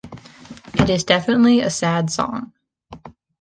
It 0.73 0.89
is 0.89 1.03
definitely 1.03 1.59
a 1.59 1.69
sad 1.69 2.09
song. 2.09 2.53